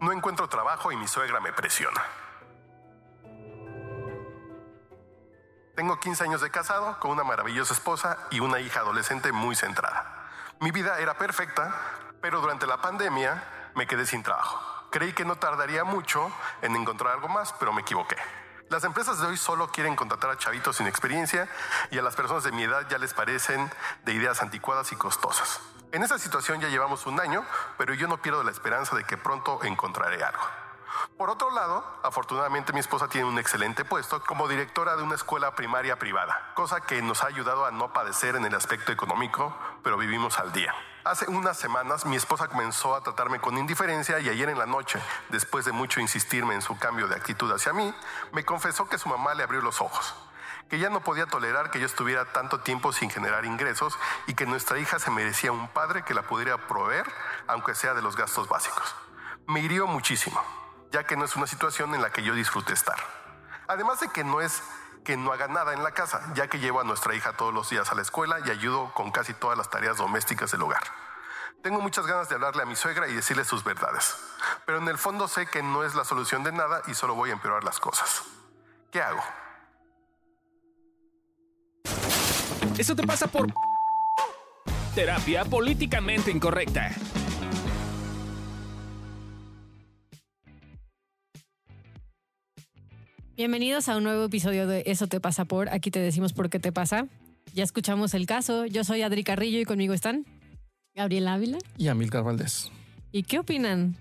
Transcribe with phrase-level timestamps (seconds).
[0.00, 2.02] No encuentro trabajo y mi suegra me presiona.
[5.76, 10.30] Tengo 15 años de casado con una maravillosa esposa y una hija adolescente muy centrada.
[10.60, 11.74] Mi vida era perfecta,
[12.22, 13.44] pero durante la pandemia
[13.74, 14.58] me quedé sin trabajo.
[14.90, 16.32] Creí que no tardaría mucho
[16.62, 18.16] en encontrar algo más, pero me equivoqué.
[18.70, 21.48] Las empresas de hoy solo quieren contratar a chavitos sin experiencia
[21.90, 23.70] y a las personas de mi edad ya les parecen
[24.04, 25.60] de ideas anticuadas y costosas.
[25.92, 27.44] En esta situación ya llevamos un año,
[27.76, 30.42] pero yo no pierdo la esperanza de que pronto encontraré algo.
[31.18, 35.56] Por otro lado, afortunadamente mi esposa tiene un excelente puesto como directora de una escuela
[35.56, 39.96] primaria privada, cosa que nos ha ayudado a no padecer en el aspecto económico, pero
[39.96, 40.72] vivimos al día.
[41.02, 45.02] Hace unas semanas mi esposa comenzó a tratarme con indiferencia y ayer en la noche,
[45.30, 47.92] después de mucho insistirme en su cambio de actitud hacia mí,
[48.30, 50.14] me confesó que su mamá le abrió los ojos,
[50.70, 54.46] que ya no podía tolerar que yo estuviera tanto tiempo sin generar ingresos y que
[54.46, 57.04] nuestra hija se merecía un padre que la pudiera proveer,
[57.48, 58.94] aunque sea de los gastos básicos.
[59.46, 60.42] Me hirió muchísimo
[60.92, 62.98] ya que no es una situación en la que yo disfrute estar.
[63.68, 64.62] Además de que no es
[65.04, 67.70] que no haga nada en la casa, ya que llevo a nuestra hija todos los
[67.70, 70.82] días a la escuela y ayudo con casi todas las tareas domésticas del hogar.
[71.62, 74.16] Tengo muchas ganas de hablarle a mi suegra y decirle sus verdades,
[74.66, 77.30] pero en el fondo sé que no es la solución de nada y solo voy
[77.30, 78.22] a empeorar las cosas.
[78.90, 79.22] ¿Qué hago?
[82.80, 83.52] Eso te pasa por
[84.94, 86.90] terapia políticamente incorrecta.
[93.36, 95.68] Bienvenidos a un nuevo episodio de Eso te pasa por.
[95.68, 97.06] Aquí te decimos por qué te pasa.
[97.52, 98.64] Ya escuchamos el caso.
[98.64, 100.24] Yo soy Adri Carrillo y conmigo están
[100.94, 102.72] Gabriel Ávila y Amilcar Valdés.
[103.12, 103.94] ¿Y qué opinan?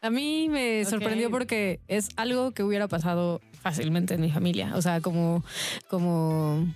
[0.00, 4.72] A mí me sorprendió porque es algo que hubiera pasado fácilmente en mi familia.
[4.74, 5.44] O sea, como,
[5.90, 6.66] como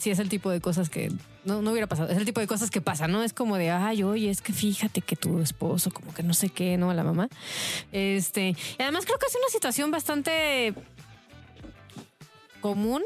[0.00, 1.12] si es el tipo de cosas que
[1.44, 2.08] no, no hubiera pasado.
[2.08, 3.22] Es el tipo de cosas que pasan, ¿no?
[3.22, 6.48] Es como de, ay, oye, es que fíjate que tu esposo, como que no sé
[6.48, 6.90] qué, ¿no?
[6.90, 7.28] A la mamá.
[7.92, 10.72] Este, y además creo que es una situación bastante
[12.62, 13.02] común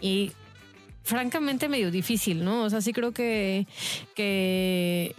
[0.00, 0.32] y
[1.04, 2.64] francamente medio difícil, ¿no?
[2.64, 3.68] O sea, sí creo que,
[4.16, 5.14] que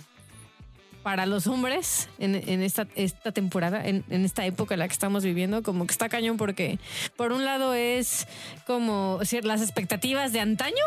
[1.04, 5.24] para los hombres en, esta, esta temporada, en, en, esta época en la que estamos
[5.24, 6.80] viviendo, como que está cañón porque
[7.18, 8.28] por un lado es
[8.66, 10.84] como las expectativas de antaño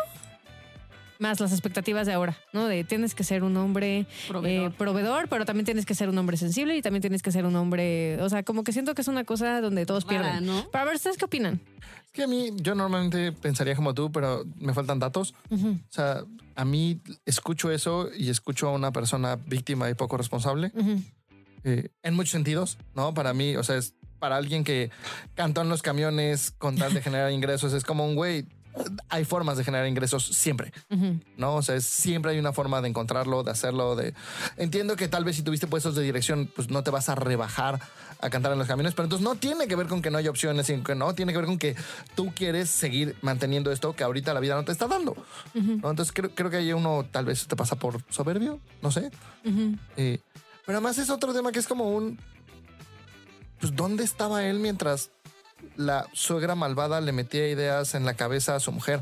[1.19, 2.67] más las expectativas de ahora, ¿no?
[2.67, 4.05] De tienes que ser un hombre
[4.43, 5.27] eh, proveedor.
[5.29, 8.21] pero también tienes que ser un hombre sensible y también tienes que ser un hombre,
[8.21, 10.45] o sea, como que siento que es una cosa donde todos pierden.
[10.45, 10.69] ¿no?
[10.71, 11.61] Para ver, ¿ustedes qué opinan?
[12.05, 15.33] Es que a mí, yo normalmente pensaría como tú, pero me faltan datos.
[15.51, 16.23] O sea,
[16.55, 20.71] a mí escucho eso y escucho a una persona víctima y poco responsable.
[21.63, 23.13] Eh, en muchos sentidos, ¿no?
[23.13, 24.89] Para mí, o sea, es para alguien que
[25.35, 28.45] cantó en los camiones con tal de generar ingresos, es como un güey,
[29.09, 30.71] hay formas de generar ingresos siempre,
[31.37, 31.55] ¿no?
[31.55, 34.13] O sea, siempre hay una forma de encontrarlo, de hacerlo, de...
[34.57, 37.79] Entiendo que tal vez si tuviste puestos de dirección, pues no te vas a rebajar
[38.19, 40.29] a cantar en los camiones, pero entonces no tiene que ver con que no haya
[40.29, 41.75] opciones, sino que no, tiene que ver con que
[42.15, 45.15] tú quieres seguir manteniendo esto que ahorita la vida no te está dando,
[45.53, 49.11] Entonces creo, creo que hay uno tal vez te pasa por soberbio, no sé.
[49.97, 50.19] Eh,
[50.65, 52.19] pero además es otro tema que es como un...
[53.59, 55.09] Pues, ¿dónde estaba él mientras
[55.75, 59.01] la suegra malvada le metía ideas en la cabeza a su mujer.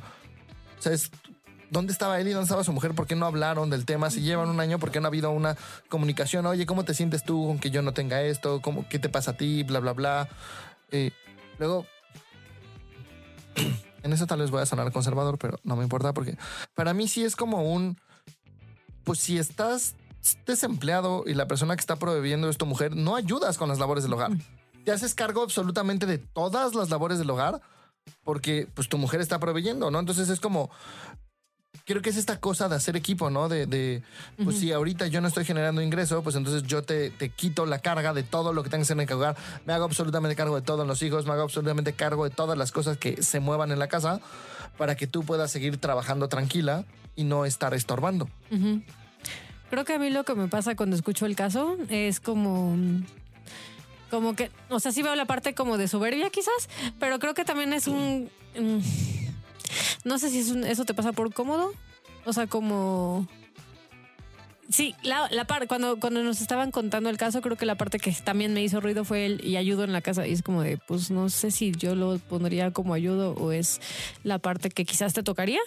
[0.80, 0.92] O sea,
[1.72, 2.94] ¿dónde estaba él y dónde estaba su mujer?
[2.94, 4.12] ¿Por qué no hablaron del tema?
[4.12, 5.58] Si llevan un año, ¿por qué no ha habido una
[5.90, 6.46] comunicación?
[6.46, 8.62] Oye, ¿cómo te sientes tú con que yo no tenga esto?
[8.62, 9.64] ¿Cómo, ¿Qué te pasa a ti?
[9.64, 10.30] Bla, bla, bla.
[11.58, 11.86] Luego,
[14.04, 16.38] en eso tal vez voy a sonar conservador, pero no me importa porque
[16.74, 17.98] para mí sí es como un,
[19.04, 19.96] pues si estás
[20.46, 24.04] desempleado y la persona que está prohibiendo es tu mujer, no ayudas con las labores
[24.04, 24.32] del hogar
[24.85, 27.62] te haces cargo absolutamente de todas las labores del hogar
[28.23, 30.00] porque pues tu mujer está proveyendo, ¿no?
[30.00, 30.69] Entonces es como,
[31.85, 33.50] creo que es esta cosa de hacer equipo, ¿no?
[33.50, 34.03] De,
[34.44, 37.79] pues si ahorita yo no estoy generando ingreso, pues entonces yo te, te, quito la
[37.79, 39.35] carga de todo lo que tengas en el hogar,
[39.66, 42.72] me hago absolutamente cargo de todos los hijos, me hago absolutamente cargo de todas las
[42.72, 44.22] cosas que se muevan en la casa
[44.78, 46.85] para que tú puedas seguir trabajando tranquila
[47.16, 48.29] y no estar estorbando.
[49.69, 52.78] Creo que a mí lo que me pasa cuando escucho el caso es como
[54.09, 56.69] como que, o sea, sí veo la parte como de soberbia quizás,
[56.99, 58.29] pero creo que también es un...
[58.57, 58.79] Mm,
[60.03, 61.73] no sé si es eso te pasa por cómodo,
[62.25, 63.28] o sea, como...
[64.67, 67.99] Sí, la, la parte, cuando, cuando nos estaban contando el caso, creo que la parte
[67.99, 70.25] que también me hizo ruido fue el y ayudo en la casa.
[70.25, 73.79] Y es como de, pues no sé si yo lo pondría como ayudo o es
[74.23, 75.59] la parte que quizás te tocaría.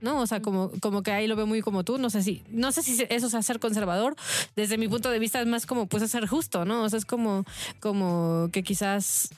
[0.00, 0.20] ¿No?
[0.20, 1.98] O sea, como, como que ahí lo veo muy como tú.
[1.98, 4.16] No sé si, no sé si eso es ser conservador.
[4.56, 6.84] Desde mi punto de vista es más como pues ser justo, ¿no?
[6.84, 7.44] O sea, es como,
[7.80, 9.30] como que quizás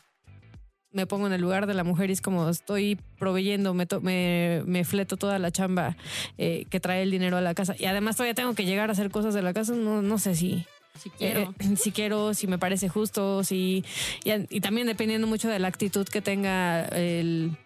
[0.97, 3.87] me pongo en el lugar de la mujer y es como estoy proveyendo, me,
[4.65, 5.95] me, fleto toda la chamba
[6.39, 7.77] eh, que trae el dinero a la casa.
[7.79, 9.75] Y además todavía tengo que llegar a hacer cosas de la casa.
[9.75, 10.65] No, no sé si.
[10.99, 11.55] Si quiero.
[11.61, 13.85] Eh, si quiero, si me parece justo, si.
[14.25, 17.59] Y, y también dependiendo mucho de la actitud que tenga el,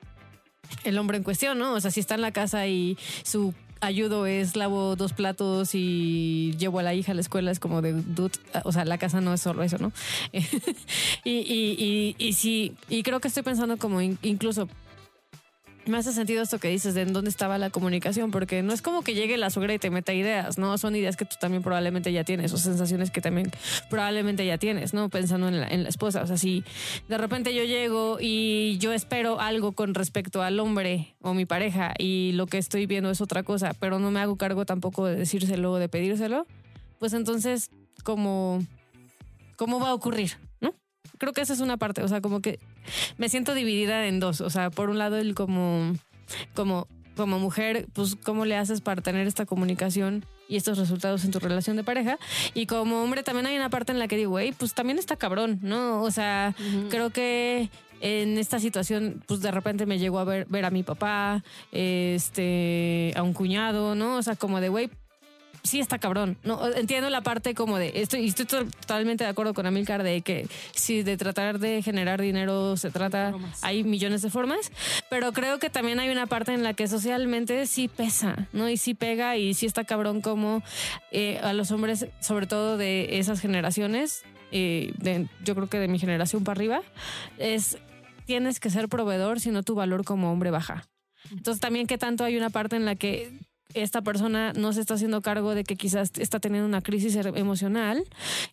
[0.84, 1.75] el hombre en cuestión, ¿no?
[1.75, 6.55] O sea, si está en la casa y su ayudo es lavo dos platos y
[6.58, 8.32] llevo a la hija a la escuela, es como de, dude,
[8.64, 9.90] o sea, la casa no es solo eso, ¿no?
[10.32, 10.40] y,
[11.25, 14.69] y, y, y sí, y creo que estoy pensando como in- incluso
[15.91, 18.83] me hace sentido esto que dices de en dónde estaba la comunicación, porque no es
[18.83, 20.77] como que llegue la suegra y te meta ideas, ¿no?
[20.79, 23.51] Son ideas que tú también probablemente ya tienes, o sensaciones que también
[23.89, 25.09] probablemente ya tienes, ¿no?
[25.09, 26.23] Pensando en la, en la esposa.
[26.23, 26.65] O sea, si
[27.09, 31.95] de repente yo llego y yo espero algo con respecto al hombre o mi pareja
[31.99, 35.17] y lo que estoy viendo es otra cosa, pero no me hago cargo tampoco de
[35.17, 36.47] decírselo o de pedírselo,
[36.99, 37.71] pues entonces,
[38.05, 38.65] ¿cómo,
[39.57, 40.33] cómo va a ocurrir?
[40.61, 40.75] ¿No?
[41.19, 42.59] Creo que esa es una parte, o sea, como que
[43.19, 44.41] me siento dividida en dos.
[44.41, 45.94] O sea, por un lado, el como,
[46.55, 46.87] como,
[47.17, 51.38] como mujer, pues, ¿cómo le haces para tener esta comunicación y estos resultados en tu
[51.38, 52.19] relación de pareja?
[52.55, 55.17] Y como hombre, también hay una parte en la que digo, güey, pues también está
[55.17, 56.03] cabrón, ¿no?
[56.03, 56.55] O sea,
[56.91, 60.82] creo que en esta situación, pues de repente me llegó a ver, ver a mi
[60.82, 64.17] papá, este, a un cuñado, ¿no?
[64.17, 64.91] O sea, como de, güey,
[65.62, 66.39] sí está cabrón.
[66.43, 70.49] No, entiendo la parte como de estoy, estoy totalmente de acuerdo con Amilcar de que
[70.75, 74.73] si de tratar de generar dinero se trata, hay millones de formas,
[75.09, 78.69] pero creo que también hay una parte en la que socialmente sí pesa, ¿no?
[78.69, 80.62] Y sí pega y sí está cabrón como
[81.11, 84.23] eh, a los hombres, sobre todo de esas generaciones,
[84.53, 86.83] eh, de, yo creo que de mi generación para arriba,
[87.39, 87.79] es
[88.27, 90.85] tienes que ser proveedor, si no tu valor como hombre baja.
[91.33, 93.33] Entonces también que tanto hay una parte en la que
[93.75, 97.37] esta persona no se está haciendo cargo de que quizás está teniendo una crisis er-
[97.37, 98.05] emocional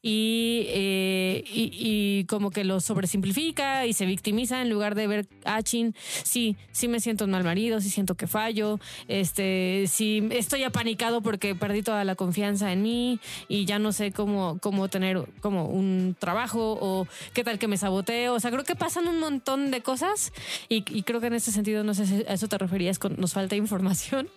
[0.02, 5.62] y, eh, y, como que lo sobresimplifica y se victimiza en lugar de ver, ah,
[5.64, 10.64] chin, sí, sí me siento un mal marido, sí siento que fallo, este, sí estoy
[10.64, 15.28] apanicado porque perdí toda la confianza en mí y ya no sé cómo, cómo tener
[15.42, 18.34] como un trabajo o qué tal que me saboteo.
[18.34, 20.32] O sea, creo que pasan un montón de cosas
[20.70, 23.16] y, y creo que en ese sentido, no sé si a eso te referías con
[23.18, 24.30] nos falta información.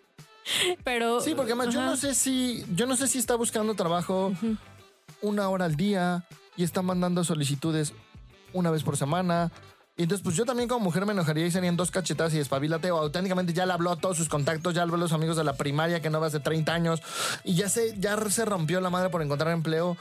[0.84, 4.32] Pero Sí, porque además yo no sé si, yo no sé si está buscando trabajo
[5.22, 6.24] una hora al día
[6.56, 7.92] y está mandando solicitudes
[8.52, 9.50] una vez por semana.
[9.96, 12.90] Y entonces, pues yo también como mujer me enojaría y serían dos cachetadas y despabilate.
[12.90, 15.44] O auténticamente ya le habló a todos sus contactos, ya habló a los amigos de
[15.44, 17.02] la primaria que no va hace 30 años.
[17.44, 19.98] Y ya se, ya se rompió la madre por encontrar empleo.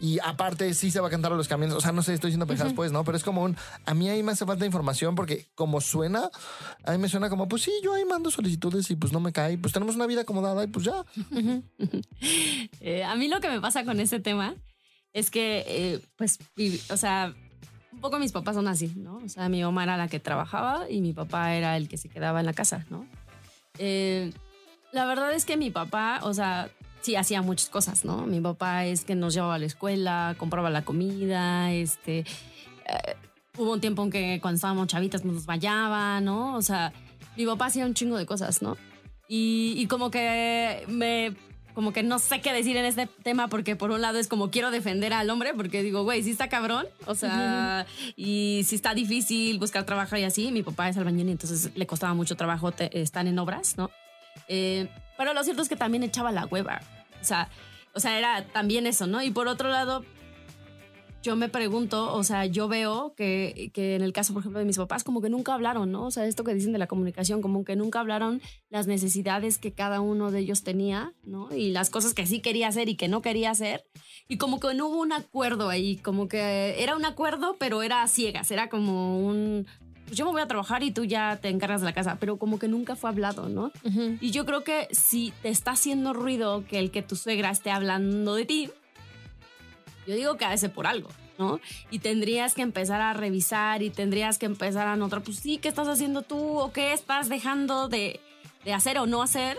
[0.00, 1.76] Y aparte, sí se va a cantar a los camiones.
[1.76, 3.04] O sea, no sé, estoy diciendo pendejadas, pues, ¿no?
[3.04, 3.56] Pero es como un.
[3.84, 6.30] A mí ahí me hace falta información porque, como suena,
[6.84, 9.32] a mí me suena como, pues sí, yo ahí mando solicitudes y pues no me
[9.32, 9.58] cae.
[9.58, 11.04] Pues tenemos una vida acomodada y pues ya.
[12.80, 14.54] Eh, a mí lo que me pasa con este tema
[15.12, 16.38] es que, eh, pues,
[16.90, 17.34] o sea,
[17.92, 19.16] un poco mis papás son así, ¿no?
[19.24, 22.08] O sea, mi mamá era la que trabajaba y mi papá era el que se
[22.08, 23.06] quedaba en la casa, ¿no?
[23.78, 24.32] Eh,
[24.92, 26.70] la verdad es que mi papá, o sea,
[27.08, 28.26] sí hacía muchas cosas, ¿no?
[28.26, 32.18] Mi papá es que nos llevaba a la escuela, compraba la comida, este...
[32.18, 33.16] eh,
[33.56, 36.54] hubo un tiempo en que cuando estábamos chavitas nos bañaba, ¿no?
[36.54, 36.92] O sea,
[37.34, 38.76] mi papá hacía un chingo de cosas, ¿no?
[39.26, 41.34] Y, y como que me
[41.74, 44.50] como que no sé qué decir en este tema porque por un lado es como
[44.50, 48.92] quiero defender al hombre porque digo, güey, sí está cabrón, o sea, y si está
[48.94, 52.70] difícil buscar trabajo y así, mi papá es albañil y entonces le costaba mucho trabajo
[52.78, 53.90] estar en obras, ¿no?
[54.48, 56.80] Eh, pero lo cierto es que también echaba la hueva,
[57.20, 57.50] o sea,
[57.94, 59.22] o sea, era también eso, ¿no?
[59.22, 60.04] Y por otro lado,
[61.22, 64.64] yo me pregunto, o sea, yo veo que, que en el caso, por ejemplo, de
[64.64, 66.06] mis papás, como que nunca hablaron, ¿no?
[66.06, 68.40] O sea, esto que dicen de la comunicación, como que nunca hablaron
[68.70, 71.54] las necesidades que cada uno de ellos tenía, ¿no?
[71.54, 73.84] Y las cosas que sí quería hacer y que no quería hacer.
[74.28, 78.06] Y como que no hubo un acuerdo ahí, como que era un acuerdo, pero era
[78.06, 79.66] ciegas, era como un...
[80.08, 82.38] pues yo me voy a trabajar y tú ya te encargas de la casa, pero
[82.38, 83.70] como que nunca fue hablado, ¿no?
[83.84, 84.16] Ujú.
[84.20, 87.70] Y yo creo que si te está haciendo ruido que el que tu suegra esté
[87.70, 88.70] hablando de ti,
[90.06, 91.60] yo digo que de ser por algo, ¿no?
[91.90, 95.68] Y tendrías que empezar a revisar y tendrías que empezar a notar, pues sí, ¿qué
[95.68, 98.20] estás haciendo tú o qué estás dejando de,
[98.64, 99.58] de hacer o no hacer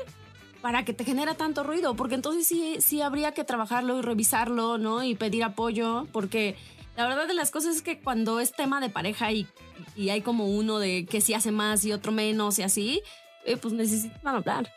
[0.63, 1.96] para que te genera tanto ruido?
[1.96, 5.03] Porque entonces sí, sí habría que trabajarlo y revisarlo, ¿no?
[5.03, 6.56] Y pedir apoyo, porque
[7.00, 9.48] la verdad de las cosas es que cuando es tema de pareja y,
[9.96, 13.01] y hay como uno de que sí hace más y otro menos y así,
[13.46, 14.70] eh, pues necesitan hablar.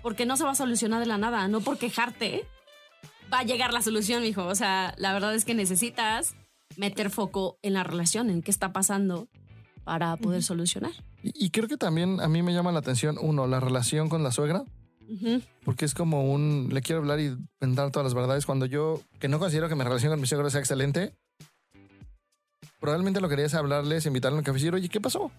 [0.00, 2.46] Porque no se va a solucionar de la nada, no por quejarte
[3.32, 4.46] va a llegar la solución, mijo.
[4.46, 6.36] O sea, la verdad es que necesitas
[6.76, 9.26] meter foco en la relación, en qué está pasando
[9.82, 10.92] para poder solucionar.
[11.24, 14.22] Y, y creo que también a mí me llama la atención, uno, la relación con
[14.22, 14.62] la suegra.
[15.64, 19.26] Porque es como un le quiero hablar y vendar todas las verdades cuando yo que
[19.26, 21.16] no considero que mi relación con mi suegro sea excelente
[22.80, 25.30] probablemente lo que quería es hablarles invitarle a un café y decir oye qué pasó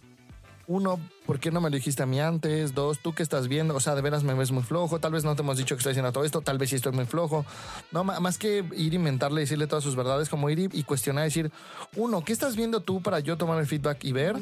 [0.70, 2.76] uno, ¿por qué no me lo dijiste a mí antes?
[2.76, 3.74] Dos, ¿tú qué estás viendo?
[3.74, 5.00] O sea, de veras me ves muy flojo.
[5.00, 6.42] Tal vez no te hemos dicho que estoy haciendo todo esto.
[6.42, 7.44] Tal vez sí estoy muy flojo.
[7.92, 11.52] No, más que ir a inventarle, decirle todas sus verdades, como ir y, cuestionar, decir,
[11.96, 14.36] uno, ¿qué estás viendo tú para yo tomar el feedback y ver?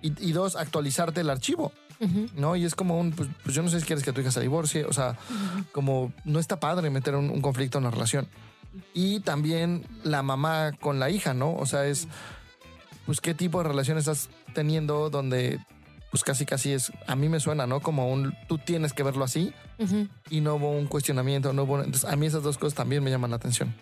[0.00, 1.72] y, dos, actualizarte el archivo.
[2.34, 2.56] ¿No?
[2.56, 4.40] Y es como un, pues, pues, yo no sé si quieres que tu hija se
[4.40, 5.16] divorcie, o sea,
[5.72, 8.28] como no está padre meter un, conflicto en la relación.
[8.94, 11.54] Y también la mamá con la hija, ¿no?
[11.54, 12.08] O sea, es,
[13.04, 15.60] pues, qué tipo de relación estás teniendo donde,
[16.10, 17.80] pues, casi, casi es, a mí me suena, ¿no?
[17.80, 19.52] Como un, tú tienes que verlo así
[20.30, 23.10] y no hubo un cuestionamiento, no hubo, entonces a mí esas dos cosas también me
[23.10, 23.74] llaman la atención.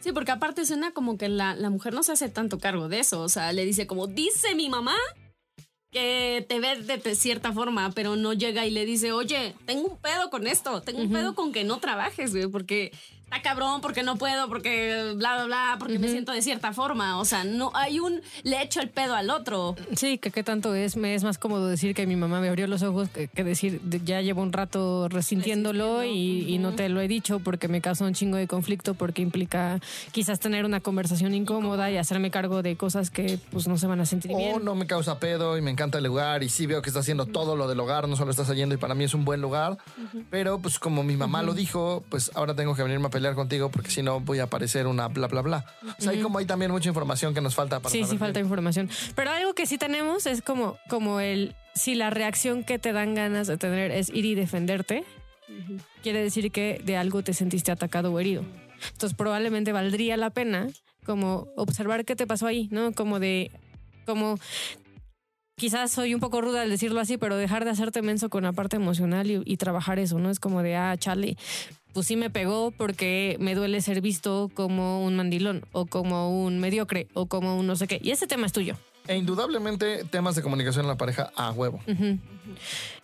[0.00, 3.00] Sí, porque aparte suena como que la, la mujer no se hace tanto cargo de
[3.00, 4.94] eso, o sea, le dice como, dice mi mamá
[5.90, 9.96] que te ve de cierta forma, pero no llega y le dice, oye, tengo un
[9.98, 12.92] pedo con esto, tengo un pedo con que no trabajes, güey, porque
[13.28, 17.18] está cabrón, porque no puedo, porque bla, bla, bla, porque me siento de cierta forma.
[17.18, 19.76] O sea, no hay un le echo el pedo al otro.
[19.94, 22.66] Sí, que qué tanto es, me es más cómodo decir que mi mamá me abrió
[22.66, 27.38] los ojos que, decir ya llevo un rato resintiéndolo y, no te lo he dicho
[27.38, 29.78] porque me causa un chingo de conflicto porque implica
[30.10, 34.00] quizás tener una conversación incómoda y hacerme cargo de cosas que pues no se van
[34.00, 34.56] a sentir bien.
[34.56, 37.00] O no me causa pedo y me encanta el lugar y sí veo que está
[37.00, 39.40] haciendo todo lo del hogar, no solo estás yendo y para mí es un buen
[39.40, 39.78] lugar,
[40.30, 43.68] pero pues como mi mamá lo dijo, pues ahora tengo que venirme a pelear contigo
[43.68, 45.64] porque si no voy a aparecer una bla, bla, bla.
[45.98, 48.38] O sea, hay como hay también mucha información que nos falta para Sí, sí, falta
[48.38, 48.88] información.
[49.16, 53.16] Pero algo que sí tenemos es como, como el, si la reacción que te dan
[53.16, 55.02] ganas de tener es ir y defenderte,
[56.04, 58.44] quiere decir que de algo te sentiste atacado o herido.
[58.92, 60.68] Entonces probablemente valdría la pena
[61.04, 62.92] como observar qué te pasó ahí, ¿no?
[62.92, 63.50] Como de,
[64.06, 64.38] como
[65.56, 68.52] quizás soy un poco ruda al decirlo así, pero dejar de hacerte menso con la
[68.52, 70.30] parte emocional y, y, trabajar eso, ¿no?
[70.30, 71.36] Es como de, ah, Charlie,
[71.98, 76.60] pues sí me pegó porque me duele ser visto como un mandilón o como un
[76.60, 77.98] mediocre o como un no sé qué.
[78.00, 78.76] Y ese tema es tuyo.
[79.08, 81.80] E indudablemente temas de comunicación en la pareja a huevo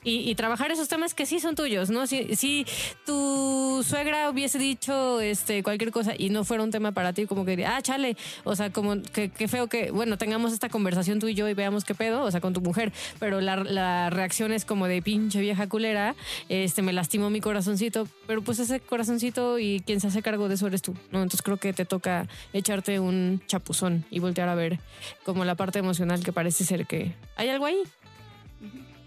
[0.02, 2.06] y, trabajar esos temas que sí son tuyos, ¿no?
[2.06, 2.66] Si, si
[3.06, 7.46] tu suegra hubiese dicho este, cualquier cosa y no fuera un tema para ti, como
[7.46, 11.34] que, ah, chale, o sea, como que, feo que, bueno, tengamos esta conversación tú y
[11.34, 14.86] yo y veamos qué pedo, o sea, con tu mujer, pero la, reacción es como
[14.86, 16.14] de pinche vieja culera,
[16.50, 20.56] este, me lastimó mi corazoncito, pero pues ese corazoncito y quien se hace cargo de
[20.56, 21.22] eso eres tú, ¿no?
[21.22, 24.78] Entonces creo que te toca echarte un chapuzón y voltear a ver
[25.24, 27.82] como la parte emocional que parece ser que hay algo ahí.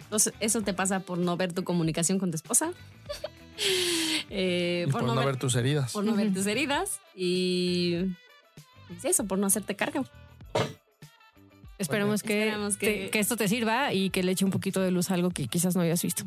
[0.03, 2.71] Entonces, eso te pasa por no ver tu comunicación con tu esposa.
[4.29, 5.93] Eh, por, no, ver, tus heridas.
[5.93, 6.99] Por no ver tus heridas.
[7.15, 7.95] Y
[8.95, 10.05] es eso, por no hacerte cargo.
[11.79, 13.19] Esperemos, que, que...
[13.19, 15.75] esto te sirva y que le eche un poquito de luz a algo que quizás
[15.75, 16.23] no hayas visto.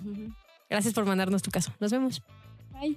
[0.70, 1.72] Gracias por mandarnos tu caso.
[1.78, 2.22] Nos vemos.
[2.72, 2.96] Bye.